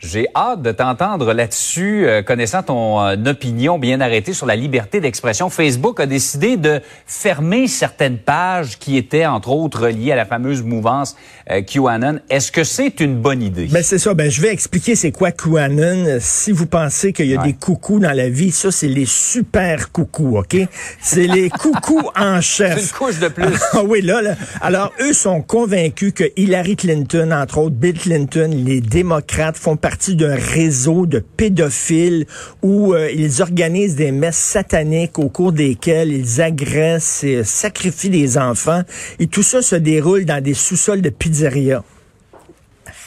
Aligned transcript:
J'ai 0.00 0.26
hâte 0.34 0.60
de 0.60 0.72
t'entendre 0.72 1.32
là-dessus, 1.32 2.06
euh, 2.06 2.22
connaissant 2.22 2.62
ton 2.62 3.00
euh, 3.00 3.16
opinion 3.24 3.78
bien 3.78 4.02
arrêtée 4.02 4.34
sur 4.34 4.44
la 4.44 4.54
liberté 4.54 5.00
d'expression. 5.00 5.48
Facebook 5.48 6.00
a 6.00 6.06
décidé 6.06 6.58
de 6.58 6.82
fermer 7.06 7.66
certaines 7.66 8.18
pages 8.18 8.78
qui 8.78 8.98
étaient, 8.98 9.24
entre 9.24 9.48
autres, 9.48 9.88
liées 9.88 10.12
à 10.12 10.16
la 10.16 10.26
fameuse 10.26 10.62
mouvance 10.62 11.16
euh, 11.50 11.62
QAnon. 11.62 12.20
Est-ce 12.28 12.52
que 12.52 12.62
c'est 12.62 13.00
une 13.00 13.16
bonne 13.16 13.42
idée? 13.42 13.68
Ben 13.70 13.82
c'est 13.82 13.96
ça. 13.96 14.12
Ben 14.12 14.30
je 14.30 14.42
vais 14.42 14.52
expliquer 14.52 14.96
c'est 14.96 15.12
quoi 15.12 15.32
QAnon. 15.32 16.18
Si 16.20 16.52
vous 16.52 16.66
pensez 16.66 17.14
qu'il 17.14 17.28
y 17.28 17.36
a 17.36 17.42
des 17.42 17.54
coucous 17.54 17.98
dans 17.98 18.12
la 18.12 18.28
vie, 18.28 18.50
ça 18.50 18.70
c'est 18.70 18.88
les 18.88 19.06
super 19.06 19.92
coucous, 19.92 20.36
ok? 20.36 20.56
C'est 21.00 21.26
les 21.26 21.48
coucous 21.58 22.10
en 22.14 22.42
chef. 22.42 22.78
C'est 22.78 22.82
une 22.82 22.98
couche 22.98 23.18
de 23.18 23.28
plus. 23.28 23.46
Ah 23.72 23.82
oui 23.82 24.02
là, 24.02 24.20
là. 24.20 24.34
Alors 24.60 24.92
eux 25.00 25.14
sont 25.14 25.40
convaincus 25.40 26.12
que 26.12 26.24
Hillary 26.36 26.76
Clinton, 26.76 27.30
entre 27.32 27.58
autres 27.58 27.76
Bill 27.76 27.98
Clinton, 27.98 28.50
les 28.52 28.82
démocrates 28.82 29.56
font 29.56 29.76
partie 29.86 30.16
d'un 30.16 30.34
réseau 30.34 31.06
de 31.06 31.20
pédophiles 31.20 32.26
où 32.60 32.92
euh, 32.92 33.08
ils 33.08 33.40
organisent 33.40 33.94
des 33.94 34.10
messes 34.10 34.36
sataniques 34.36 35.16
au 35.20 35.28
cours 35.28 35.52
desquelles 35.52 36.10
ils 36.12 36.42
agressent 36.42 37.22
et 37.22 37.44
sacrifient 37.44 38.10
des 38.10 38.36
enfants. 38.36 38.82
Et 39.20 39.28
tout 39.28 39.44
ça 39.44 39.62
se 39.62 39.76
déroule 39.76 40.24
dans 40.24 40.42
des 40.42 40.54
sous-sols 40.54 41.02
de 41.02 41.10
pizzeria. 41.10 41.84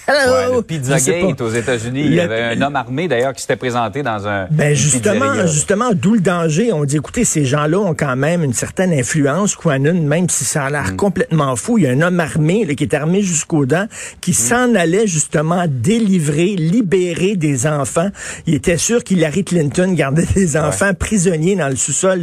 Ouais, 0.10 0.56
le 0.56 0.62
Pizzagate 0.62 1.42
aux 1.42 1.50
États-Unis. 1.50 2.02
Il 2.06 2.14
y 2.14 2.20
avait 2.20 2.42
un 2.42 2.62
homme 2.62 2.76
armé 2.76 3.08
d'ailleurs 3.08 3.34
qui 3.34 3.42
s'était 3.42 3.56
présenté 3.56 4.04
dans 4.04 4.28
un. 4.28 4.48
Ben 4.52 4.74
justement, 4.74 5.46
justement, 5.46 5.92
d'où 5.94 6.16
le 6.16 6.20
danger. 6.20 6.74
On 6.74 6.84
dit, 6.84 6.98
écoutez, 6.98 7.26
ces 7.26 7.46
gens-là 7.46 7.80
ont 7.80 7.94
quand 7.94 8.16
même 8.16 8.44
une 8.44 8.54
certaine 8.54 8.94
influence, 8.94 9.56
Quanon, 9.56 10.02
même 10.02 10.30
si 10.30 10.46
ça 10.46 10.66
a 10.66 10.70
l'air 10.70 10.94
mm. 10.94 10.96
complètement 10.96 11.56
fou. 11.56 11.78
Il 11.78 11.84
y 11.84 11.88
a 11.88 11.92
un 11.92 12.02
homme 12.02 12.20
armé 12.20 12.66
là, 12.66 12.74
qui 12.74 12.84
est 12.84 12.94
armé 12.94 13.22
jusqu'aux 13.22 13.66
dents, 13.66 13.88
qui 14.22 14.32
mm. 14.32 14.34
s'en 14.34 14.76
allait 14.76 15.08
justement 15.08 15.66
délivrer, 15.68 16.56
libérer 16.56 17.36
des 17.36 17.68
enfants. 17.68 18.10
Il 18.48 18.56
était 18.56 18.78
sûr 18.78 19.04
qu'Hillary 19.04 19.44
Clinton 19.44 19.94
gardait 19.94 20.26
des 20.36 20.58
enfants 20.58 20.94
prisonniers 20.94 21.56
dans 21.56 21.70
le 21.70 21.76
sous-sol 21.76 22.22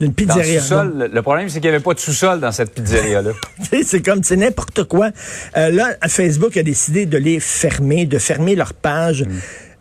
d'une 0.00 0.14
pizzeria. 0.14 0.60
Le, 0.84 1.08
le, 1.08 1.22
problème, 1.22 1.48
c'est 1.48 1.60
qu'il 1.60 1.70
n'y 1.70 1.74
avait 1.74 1.84
pas 1.84 1.94
de 1.94 1.98
sous-sol 1.98 2.40
dans 2.40 2.52
cette 2.52 2.72
pizzeria-là. 2.72 3.30
c'est 3.84 4.02
comme, 4.02 4.22
c'est 4.22 4.36
n'importe 4.36 4.84
quoi. 4.84 5.10
Euh, 5.56 5.70
là, 5.70 5.96
Facebook 6.08 6.56
a 6.56 6.62
décidé 6.62 7.06
de 7.10 7.18
les 7.18 7.40
fermer, 7.40 8.06
de 8.06 8.18
fermer 8.18 8.54
leur 8.54 8.72
page. 8.72 9.24
Mm. 9.24 9.30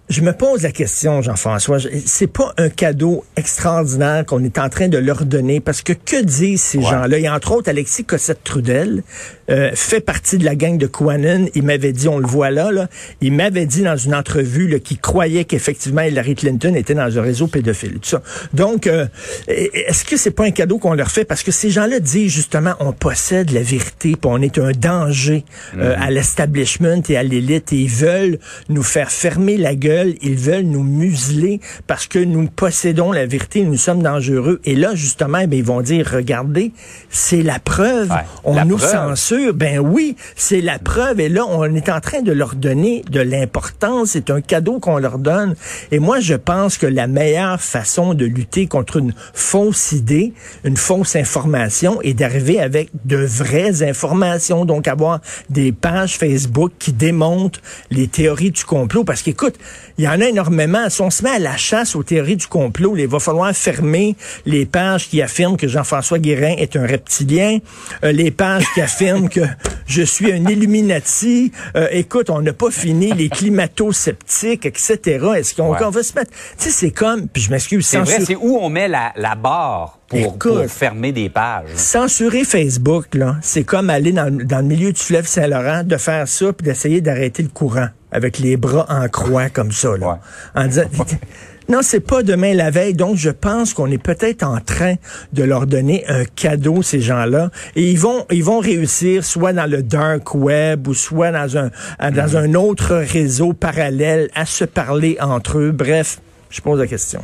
Je 0.10 0.22
me 0.22 0.34
pose 0.34 0.64
la 0.64 0.72
question, 0.72 1.22
Jean-François, 1.22 1.78
c'est 2.04 2.26
pas 2.26 2.52
un 2.58 2.70
cadeau 2.70 3.24
extraordinaire 3.38 4.26
qu'on 4.26 4.44
est 4.44 4.58
en 4.58 4.68
train 4.68 4.88
de 4.88 4.98
leur 4.98 5.24
donner 5.24 5.60
parce 5.60 5.84
que 5.84 5.94
que 5.94 6.24
disent 6.24 6.64
ces 6.64 6.82
gens-là? 6.82 7.20
Et 7.20 7.30
entre 7.30 7.52
autres, 7.52 7.70
Alexis 7.70 8.06
Cossette-Trudel 8.06 9.04
euh, 9.50 9.72
fait 9.74 10.00
partie 10.00 10.38
de 10.38 10.46
la 10.46 10.56
gang 10.56 10.78
de 10.78 10.88
Quanon. 10.88 11.48
Il 11.56 11.64
m'avait 11.64 11.94
dit, 11.94 12.08
on 12.08 12.20
le 12.20 12.28
voit 12.28 12.52
là, 12.52 12.72
là 12.72 12.88
il 13.22 13.34
m'avait 13.34 13.66
dit 13.66 13.82
dans 13.82 13.98
une 13.98 14.16
entrevue 14.16 14.80
qu'il 14.80 15.00
croyait 15.00 15.46
qu'effectivement 15.46 16.02
Hillary 16.02 16.36
Clinton 16.36 16.74
était 16.76 16.94
dans 16.94 17.18
un 17.18 17.22
réseau 17.22 17.48
pédophile. 17.48 17.94
Tout 17.94 18.10
ça. 18.10 18.22
Donc, 18.54 18.88
euh, 18.88 19.08
est-ce 19.48 20.06
que 20.06 20.18
c'est 20.18 20.32
pas 20.32 20.46
un 20.46 20.52
cadeau 20.52 20.78
qu'on 20.78 20.94
leur 20.94 21.12
fait? 21.12 21.26
Parce 21.26 21.44
que 21.44 21.52
ces 21.52 21.70
gens-là 21.70 22.00
disent 22.00 22.32
justement, 22.32 22.74
on 22.80 22.94
possède 22.94 23.52
la 23.52 23.62
vérité, 23.62 24.16
puis 24.16 24.18
on 24.24 24.42
est 24.42 24.58
un 24.58 24.72
danger 24.72 25.44
euh, 25.78 25.96
mm-hmm. 25.96 26.02
à 26.02 26.12
l'establishment 26.12 27.02
et 27.10 27.18
à 27.18 27.24
l'élite, 27.24 27.74
et 27.74 27.78
ils 27.78 27.90
veulent 27.90 28.40
nous 28.70 28.84
faire 28.84 29.12
fermer 29.12 29.58
la 29.58 29.76
gueule 29.76 30.16
ils 30.22 30.36
veulent 30.36 30.66
nous 30.66 30.84
museler 30.84 31.60
parce 31.88 32.08
que 32.08 32.20
nous 32.20 32.48
possédons 32.48 33.12
la 33.12 33.26
vérité, 33.26 33.64
nous 33.64 33.78
sommes 33.78 34.02
dangereux. 34.02 34.62
Et 34.66 34.76
là, 34.76 34.96
justement, 34.96 35.46
ben, 35.46 35.54
ils 35.54 35.64
vont 35.64 35.82
dire, 35.82 36.10
regardez, 36.12 36.72
c'est 37.10 37.42
la 37.42 37.60
preuve. 37.60 38.12
on 38.44 38.64
nous 38.66 38.80
censure. 38.80 39.39
Ben 39.54 39.80
oui, 39.80 40.16
c'est 40.36 40.62
la 40.62 40.80
preuve. 40.80 41.20
Et 41.20 41.30
là, 41.30 41.46
on 41.48 41.64
est 41.76 41.90
en 41.90 42.00
train 42.00 42.22
de 42.22 42.32
leur 42.32 42.56
donner 42.56 43.04
de 43.10 43.20
l'importance. 43.20 44.10
C'est 44.12 44.30
un 44.30 44.42
cadeau 44.42 44.80
qu'on 44.80 44.98
leur 44.98 45.18
donne. 45.18 45.56
Et 45.92 46.00
moi, 46.00 46.20
je 46.20 46.36
pense 46.36 46.78
que 46.78 46.86
la 46.86 47.08
meilleure 47.08 47.62
façon 47.62 48.14
de 48.14 48.26
lutter 48.26 48.68
contre 48.68 48.98
une 48.98 49.14
fausse 49.34 49.92
idée, 49.92 50.34
une 50.64 50.78
fausse 50.78 51.16
information, 51.16 52.02
est 52.02 52.14
d'arriver 52.14 52.60
avec 52.60 52.90
de 53.06 53.18
vraies 53.18 53.84
informations. 53.84 54.66
Donc, 54.66 54.88
avoir 54.88 55.22
des 55.50 55.72
pages 55.72 56.18
Facebook 56.18 56.72
qui 56.80 56.94
démontrent 56.94 57.62
les 57.92 58.08
théories 58.08 58.52
du 58.52 58.64
complot. 58.64 59.04
Parce 59.04 59.22
qu'écoute, 59.22 59.56
il 59.98 60.06
y 60.06 60.08
en 60.08 60.20
a 60.22 60.26
énormément. 60.26 60.90
Si 60.90 61.02
on 61.02 61.10
se 61.10 61.24
met 61.24 61.32
à 61.32 61.40
la 61.40 61.58
chasse 61.58 61.96
aux 61.96 62.04
théories 62.04 62.38
du 62.38 62.48
complot, 62.48 62.96
il 62.98 63.08
va 63.08 63.20
falloir 63.20 63.54
fermer 63.56 64.16
les 64.46 64.66
pages 64.66 65.08
qui 65.08 65.22
affirment 65.22 65.58
que 65.58 65.68
Jean-François 65.68 66.20
Guérin 66.20 66.56
est 66.58 66.76
un 66.76 66.86
reptilien, 66.86 67.60
euh, 68.04 68.12
les 68.12 68.32
pages 68.32 68.66
qui 68.74 68.82
affirment 68.82 69.29
que 69.30 69.42
je 69.86 70.02
suis 70.02 70.32
un 70.32 70.46
Illuminati. 70.48 71.52
Euh, 71.76 71.88
écoute, 71.92 72.30
on 72.30 72.42
n'a 72.42 72.54
pas 72.54 72.72
fini 72.72 73.12
les 73.14 73.30
climato-sceptiques, 73.30 74.66
etc. 74.66 74.98
Est-ce 75.38 75.56
qu'on 75.56 75.74
va 75.74 76.04
se 76.04 76.14
mettre... 76.14 76.32
Tu 76.32 76.66
sais, 76.66 76.72
c'est 76.72 76.92
comme... 76.92 77.28
Puis 77.28 77.44
je 77.44 77.52
m'excuse. 77.52 77.86
C'est 77.86 78.00
vrai, 78.00 78.20
c'est 78.22 78.36
où 78.36 78.58
on 78.58 78.70
met 78.70 78.88
la, 78.88 79.14
la 79.16 79.36
barre 79.36 79.99
pour, 80.10 80.38
pour, 80.38 80.66
fermer 80.66 81.12
des 81.12 81.30
pages. 81.30 81.70
Censurer 81.76 82.44
Facebook, 82.44 83.14
là, 83.14 83.38
c'est 83.42 83.64
comme 83.64 83.90
aller 83.90 84.12
dans, 84.12 84.36
dans 84.36 84.60
le 84.60 84.66
milieu 84.66 84.92
du 84.92 85.00
fleuve 85.00 85.28
Saint-Laurent, 85.28 85.84
de 85.84 85.98
faire 85.98 86.28
ça, 86.28 86.52
puis 86.52 86.66
d'essayer 86.66 87.00
d'arrêter 87.00 87.44
le 87.44 87.50
courant 87.50 87.90
avec 88.12 88.40
les 88.40 88.58
bras 88.58 88.86
en 88.90 89.08
croix 89.08 89.50
comme 89.50 89.72
ça. 89.72 89.96
Là, 89.98 90.20
En 90.56 90.68
disant, 90.68 90.84
non, 91.70 91.80
c'est 91.82 92.00
pas 92.00 92.24
demain 92.24 92.54
la 92.54 92.72
veille. 92.72 92.94
Donc, 92.94 93.18
je 93.18 93.30
pense 93.30 93.74
qu'on 93.74 93.92
est 93.92 94.02
peut-être 94.02 94.44
en 94.44 94.60
train 94.60 94.96
de 95.34 95.44
leur 95.44 95.68
donner 95.68 96.04
un 96.08 96.26
cadeau, 96.26 96.82
ces 96.82 97.02
gens-là. 97.02 97.52
Et 97.76 97.92
ils 97.92 98.00
vont, 98.00 98.26
ils 98.32 98.44
vont 98.44 98.60
réussir 98.60 99.24
soit 99.24 99.54
dans 99.54 99.70
le 99.70 99.84
dark 99.84 100.34
web 100.34 100.88
ou 100.88 100.94
soit 100.94 101.32
dans 101.32 101.58
un, 101.58 101.70
dans 102.00 102.10
mm-hmm. 102.10 102.38
un 102.38 102.54
autre 102.56 102.96
réseau 102.96 103.54
parallèle 103.54 104.30
à 104.34 104.46
se 104.46 104.66
parler 104.66 105.18
entre 105.22 105.60
eux. 105.60 105.72
Bref, 105.72 106.20
je 106.50 106.62
pose 106.62 106.80
la 106.80 106.88
question. 106.88 107.22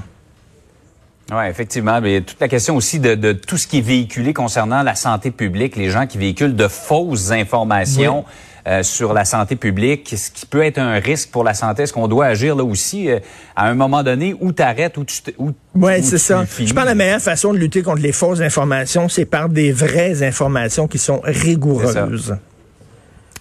Oui, 1.31 1.47
effectivement. 1.49 1.99
Mais 2.01 2.21
toute 2.21 2.39
la 2.39 2.47
question 2.47 2.75
aussi 2.75 2.99
de, 2.99 3.15
de, 3.15 3.33
tout 3.33 3.57
ce 3.57 3.67
qui 3.67 3.79
est 3.79 3.81
véhiculé 3.81 4.33
concernant 4.33 4.83
la 4.83 4.95
santé 4.95 5.31
publique, 5.31 5.75
les 5.75 5.89
gens 5.89 6.05
qui 6.05 6.17
véhiculent 6.17 6.55
de 6.55 6.67
fausses 6.67 7.31
informations. 7.31 8.25
Euh, 8.67 8.81
sur 8.81 9.13
la 9.13 9.25
santé 9.25 9.55
publique, 9.55 10.11
ce 10.17 10.31
qui 10.31 10.47
peut 10.47 10.63
être 10.63 10.79
un 10.79 10.95
risque 10.95 11.29
pour 11.29 11.43
la 11.43 11.53
santé. 11.53 11.83
Est-ce 11.83 11.93
qu'on 11.93 12.07
doit 12.07 12.25
agir 12.25 12.55
là 12.55 12.63
aussi 12.63 13.11
euh, 13.11 13.19
à 13.55 13.67
un 13.67 13.75
moment 13.75 14.01
donné 14.01 14.35
où 14.39 14.51
tu 14.51 14.63
arrêtes, 14.63 14.97
où 14.97 15.03
tu... 15.03 15.21
Où, 15.37 15.51
oui, 15.75 16.01
c'est 16.01 16.17
ça. 16.17 16.43
Je 16.57 16.73
pense 16.73 16.81
que 16.81 16.87
la 16.87 16.95
meilleure 16.95 17.21
façon 17.21 17.53
de 17.53 17.59
lutter 17.59 17.83
contre 17.83 18.01
les 18.01 18.11
fausses 18.11 18.41
informations, 18.41 19.07
c'est 19.07 19.25
par 19.25 19.49
des 19.49 19.71
vraies 19.71 20.23
informations 20.23 20.87
qui 20.87 20.97
sont 20.97 21.21
rigoureuses. 21.23 22.35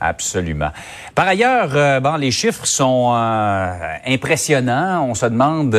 Absolument. 0.07 0.69
Par 1.15 1.27
ailleurs, 1.27 1.71
euh, 1.75 2.01
bon, 2.01 2.17
les 2.17 2.31
chiffres 2.31 2.67
sont 2.67 3.13
impressionnants. 4.07 5.07
On 5.09 5.15
se 5.15 5.27
demande 5.27 5.71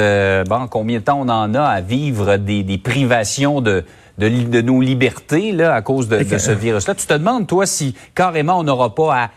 bon 0.47 0.67
combien 0.67 0.99
de 0.99 1.03
temps 1.03 1.19
on 1.21 1.29
en 1.29 1.53
a 1.53 1.61
à 1.61 1.81
vivre 1.81 2.37
des, 2.37 2.63
des 2.63 2.77
privations 2.79 3.61
de 3.61 3.85
de, 4.17 4.61
nos 4.61 4.81
libertés 4.81 5.51
là, 5.51 5.75
à 5.75 5.81
cause 5.81 6.07
de, 6.07 6.23
ce 6.37 6.51
virus-là. 6.51 6.95
Tu 6.95 7.05
te 7.05 7.13
demandes, 7.13 7.47
toi, 7.47 7.65
si 7.65 7.95
carrément 8.13 8.59
on 8.59 8.63
n'aura 8.63 8.95
pas 8.95 9.15
à 9.15 9.29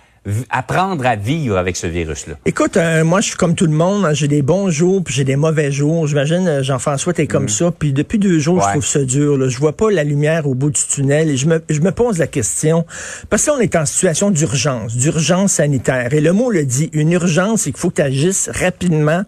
apprendre 0.51 1.07
à 1.07 1.17
vivre 1.17 1.57
avec 1.57 1.77
ce 1.77 1.87
virus-là? 1.87 2.35
Écoute, 2.45 2.77
euh, 2.77 3.05
moi, 3.05 3.21
je 3.21 3.29
suis 3.29 3.37
comme 3.37 3.55
tout 3.55 3.67
le 3.67 3.73
monde. 3.73 4.05
Hein. 4.05 4.13
J'ai 4.13 4.29
des 4.29 4.43
bons 4.43 4.71
jours, 4.71 5.03
puis 5.03 5.15
j'ai 5.15 5.25
des 5.25 5.37
mauvais 5.37 5.71
jours. 5.73 6.07
J'imagine, 6.07 6.47
euh, 6.47 6.63
Jean-François, 6.63 7.13
t'es 7.13 7.27
comme 7.27 7.45
mm. 7.45 7.49
ça. 7.49 7.71
Puis 7.71 7.93
depuis 7.93 8.19
deux 8.19 8.39
jours, 8.39 8.63
je 8.63 8.71
trouve 8.71 8.87
ça 8.87 9.05
dur. 9.05 9.37
Là. 9.37 9.49
Je 9.49 9.59
vois 9.59 9.77
pas 9.77 9.91
la 9.91 10.05
lumière 10.05 10.47
au 10.47 10.55
bout 10.55 10.71
du 10.71 10.81
tunnel. 10.83 11.31
Et 11.31 11.37
je 11.37 11.47
me, 11.47 11.63
je 11.69 11.81
me 11.81 11.93
pose 11.93 12.19
la 12.19 12.27
question, 12.27 12.85
parce 13.31 13.47
qu'on 13.47 13.59
est 13.59 13.77
en 13.77 13.87
situation 13.87 14.31
d'urgence, 14.31 14.97
d'urgence 14.97 15.53
sanitaire. 15.53 16.13
Et 16.13 16.21
le 16.21 16.33
mot 16.33 16.51
le 16.51 16.65
dit, 16.65 16.91
une 16.93 17.13
urgence, 17.13 17.63
c'est 17.63 17.71
qu'il 17.71 17.81
faut 17.81 17.91
que 17.91 17.97
tu 17.97 18.03
agisses 18.03 18.51
rapidement 18.53 19.25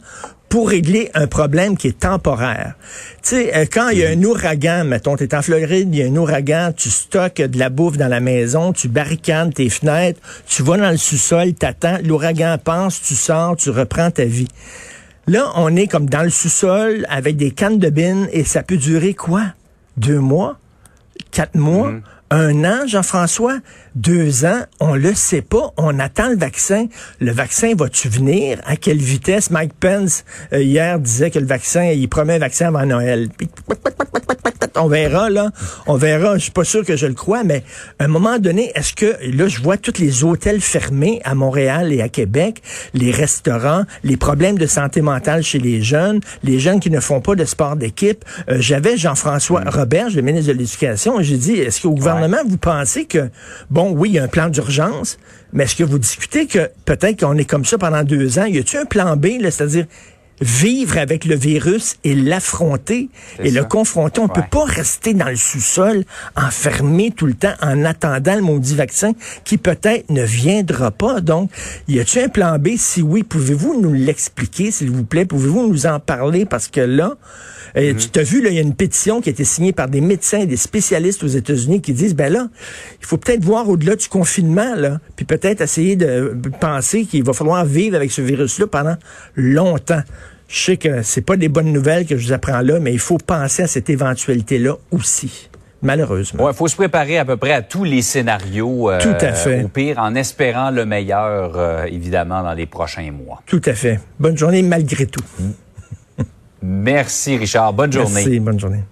pour 0.51 0.69
régler 0.69 1.11
un 1.15 1.29
problème 1.29 1.77
qui 1.77 1.87
est 1.87 2.01
temporaire. 2.01 2.75
Tu 3.23 3.29
sais, 3.31 3.57
euh, 3.57 3.67
quand 3.73 3.89
il 3.91 3.99
y 3.99 4.05
a 4.05 4.11
un 4.11 4.23
ouragan, 4.23 4.85
mettons, 4.85 5.17
tu 5.17 5.23
es 5.23 5.35
en 5.35 5.43
Floride, 5.43 5.95
il 5.95 5.99
y 5.99 6.03
a 6.03 6.07
un 6.07 6.17
ouragan, 6.17 6.73
tu 6.77 6.91
stockes 6.91 7.41
de 7.41 7.57
la 7.57 7.71
bouffe 7.71 7.97
dans 7.97 8.09
la 8.09 8.19
maison, 8.19 8.73
tu 8.73 8.89
barricades 8.89 9.55
tes 9.55 9.71
fenêtres, 9.71 10.21
tu 10.47 10.65
vas 10.65 10.77
dans 10.77 10.91
le 10.91 10.97
sous-sol, 10.97 11.55
t'attends, 11.55 11.99
l'ouragan 12.03 12.59
passe, 12.63 13.01
tu 13.01 13.15
sors, 13.15 13.57
tu 13.57 13.71
reprends 13.71 14.11
ta 14.11 14.25
vie. 14.25 14.49
Là, 15.29 15.53
on 15.55 15.75
est 15.77 15.87
comme 15.87 16.11
dans 16.11 16.25
le 16.25 16.31
sous-sol 16.31 17.07
avec 17.09 17.37
des 17.37 17.53
cannes 17.53 17.79
de 17.79 17.89
bine 17.89 18.29
et 18.33 18.43
ça 18.43 18.65
peut 18.65 18.77
durer 18.77 19.15
quoi? 19.15 19.45
Deux 19.97 20.19
mois? 20.19 20.59
Quatre 21.31 21.55
mois? 21.55 21.93
Mm-hmm 21.93 22.20
un 22.31 22.65
an, 22.65 22.87
Jean-François, 22.87 23.59
deux 23.95 24.45
ans, 24.45 24.63
on 24.79 24.95
le 24.95 25.15
sait 25.15 25.43
pas. 25.43 25.73
On 25.77 25.99
attend 25.99 26.29
le 26.29 26.37
vaccin. 26.37 26.87
Le 27.21 27.33
vaccin 27.33 27.75
va-tu 27.75 28.09
venir? 28.09 28.61
À 28.65 28.77
quelle 28.77 28.99
vitesse? 28.99 29.51
Mike 29.51 29.75
Pence, 29.75 30.25
euh, 30.53 30.63
hier, 30.63 30.99
disait 30.99 31.31
que 31.31 31.39
le 31.39 31.47
vaccin, 31.47 31.87
il 31.87 32.09
promet 32.09 32.35
un 32.35 32.39
vaccin 32.39 32.69
avant 32.69 32.87
Noël. 32.87 33.29
Fait, 34.71 34.79
on 34.79 34.89
verra, 34.89 35.31
là. 35.31 35.51
On 35.87 35.97
verra. 35.97 36.35
Je 36.37 36.43
suis 36.45 36.51
pas 36.51 36.65
sûr 36.65 36.85
que 36.85 36.97
je 36.97 37.07
le 37.07 37.15
crois, 37.15 37.45
mais 37.45 37.63
à 37.99 38.05
un 38.05 38.09
moment 38.09 38.39
donné, 38.39 38.73
est-ce 38.75 38.95
que, 38.95 39.17
là, 39.37 39.49
je 39.49 39.61
vois 39.61 39.77
tous 39.77 39.99
les 39.99 40.25
hôtels 40.25 40.61
fermés 40.61 41.21
à 41.25 41.35
Montréal 41.35 41.93
et 41.93 42.03
à 42.03 42.09
Québec, 42.09 42.63
les 42.95 43.11
restaurants, 43.11 43.85
les 44.05 44.17
problèmes 44.17 44.59
de 44.59 44.67
santé 44.67 45.01
mentale 45.01 45.43
chez 45.43 45.59
les 45.59 45.83
jeunes, 45.83 46.21
les 46.45 46.59
jeunes 46.59 46.81
qui 46.81 46.91
ne 46.91 47.01
font 47.01 47.21
pas 47.21 47.35
de 47.35 47.45
sport 47.45 47.77
d'équipe. 47.77 48.25
Euh, 48.49 48.57
J'avais 48.61 48.97
Jean-François 48.97 49.63
Robert, 49.67 50.09
le 50.15 50.23
ministre 50.23 50.53
de 50.53 50.59
l'Éducation, 50.59 51.21
et 51.21 51.25
j'ai 51.25 51.37
dit, 51.37 51.55
est-ce 51.55 51.81
qu'au 51.81 51.93
gouvernement, 51.93 52.39
vous 52.47 52.59
pensez 52.59 53.05
que, 53.05 53.31
bon, 53.71 53.93
oui, 53.93 54.11
il 54.11 54.15
y 54.15 54.19
a 54.19 54.25
un 54.25 54.29
plan 54.29 54.49
d'urgence, 54.49 55.19
mais 55.53 55.65
est-ce 55.65 55.77
que 55.77 55.85
vous 55.85 55.99
discutez 55.99 56.47
que 56.47 56.71
peut-être 56.85 57.21
qu'on 57.21 57.37
est 57.37 57.45
comme 57.45 57.65
ça 57.65 57.79
pendant 57.79 58.05
deux 58.05 58.39
ans? 58.39 58.45
Y 58.45 58.59
a-t-il 58.59 58.79
un 58.79 58.85
plan 58.85 59.17
B, 59.17 59.27
c'est-à-dire 59.43 59.87
vivre 60.41 60.99
avec 60.99 61.25
le 61.25 61.37
virus 61.37 61.97
et 62.05 62.15
l'affronter 62.15 63.09
et 63.43 63.51
le 63.51 63.65
confronter. 63.65 64.21
On 64.21 64.29
ne 64.29 64.33
peut 64.33 64.43
pas 64.51 64.65
rester 64.65 65.15
dans 65.15 65.29
le 65.29 65.37
sous-sol, 65.37 66.05
enfermé 66.37 67.11
tout 67.11 67.27
le 67.27 67.35
temps 67.35 67.55
en 67.61 67.85
attendant 67.85 68.35
le 68.35 68.43
maudit 68.43 68.75
vaccin 68.75 69.13
qui 69.45 69.59
peut-être 69.59 70.11
ne 70.11 70.23
viendra 70.23 70.91
pas. 70.91 71.21
Donc, 71.21 71.51
y 71.89 72.01
a-t-il 72.01 72.25
un 72.25 72.29
plan 72.29 72.59
B? 72.59 72.71
Si 72.77 73.03
oui, 73.03 73.23
pouvez-vous 73.23 73.81
nous 73.81 73.93
l'expliquer, 73.93 74.71
s'il 74.71 74.91
vous 74.91 75.05
plaît? 75.05 75.25
Pouvez-vous 75.25 75.69
nous 75.69 75.87
en 75.87 76.01
parler? 76.01 76.45
Parce 76.47 76.69
que 76.69 76.81
là, 76.81 77.17
euh, 77.77 77.95
Tu 77.95 78.09
t'as 78.09 78.23
vu, 78.23 78.43
il 78.47 78.55
y 78.55 78.59
a 78.59 78.63
une 78.63 78.75
pétition 78.75 79.21
qui 79.21 79.29
a 79.29 79.33
été 79.33 79.45
signée 79.45 79.73
par 79.73 79.89
des 79.89 80.01
médecins 80.01 80.41
et 80.41 80.47
des 80.47 80.57
spécialistes 80.57 81.23
aux 81.23 81.29
États-Unis 81.29 81.81
qui 81.81 81.93
disent, 81.93 82.15
ben 82.15 82.33
là, 82.33 82.49
il 83.01 83.07
faut 83.07 83.17
peut-être 83.17 83.45
voir 83.45 83.69
au-delà 83.69 83.97
du 83.97 84.09
confinement, 84.09 84.75
là, 84.75 85.01
puis 85.17 85.25
peut-être 85.25 85.61
essayer 85.61 85.97
de 85.97 86.35
penser 86.61 87.05
qu'il 87.05 87.23
va 87.23 87.33
falloir 87.33 87.65
vivre 87.65 87.97
avec 87.97 88.11
ce 88.11 88.23
virus-là 88.23 88.67
pendant 88.67 88.97
longtemps. 89.37 90.03
Je 90.51 90.61
sais 90.65 90.77
que 90.77 91.03
c'est 91.03 91.21
pas 91.21 91.37
des 91.37 91.49
bonnes 91.49 91.73
nouvelles 91.73 92.07
que 92.07 92.17
je 92.17 92.27
vous 92.27 92.33
apprends 92.33 92.61
là, 92.61 92.81
mais 92.81 92.93
il 92.93 92.99
faut 92.99 93.19
penser 93.19 93.63
à 93.63 93.67
cette 93.69 93.89
éventualité-là 93.89 94.75
aussi. 94.91 95.49
Malheureusement. 95.81 96.51
Il 96.51 96.55
faut 96.55 96.67
se 96.67 96.75
préparer 96.75 97.19
à 97.19 97.25
peu 97.25 97.37
près 97.37 97.53
à 97.53 97.63
tous 97.63 97.85
les 97.85 98.03
scénarios. 98.03 98.91
Euh, 98.91 99.01
Tout 99.01 99.15
à 99.25 99.33
fait. 99.33 99.63
Au 99.63 99.69
pire, 99.69 99.99
en 99.99 100.15
espérant 100.17 100.73
le 100.73 100.85
meilleur, 100.85 101.57
euh, 101.57 101.85
évidemment, 101.85 102.43
dans 102.43 102.53
les 102.53 102.67
prochains 102.67 103.13
mois. 103.13 103.43
Tout 103.47 103.63
à 103.65 103.75
fait. 103.75 104.01
Bonne 104.19 104.37
journée 104.37 104.63
malgré 104.63 105.07
tout. 105.07 105.25
Merci, 106.63 107.37
Richard. 107.37 107.73
Bonne 107.73 107.93
journée. 107.93 108.15
Merci. 108.15 108.41
Bonne 108.41 108.61
journée. 108.61 108.83